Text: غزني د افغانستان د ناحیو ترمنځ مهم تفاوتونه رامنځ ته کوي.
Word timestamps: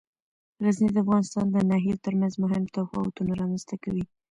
غزني 0.63 0.89
د 0.93 0.97
افغانستان 1.03 1.45
د 1.51 1.57
ناحیو 1.69 2.01
ترمنځ 2.05 2.33
مهم 2.43 2.63
تفاوتونه 2.75 3.31
رامنځ 3.41 3.63
ته 3.69 3.75
کوي. 3.83 4.05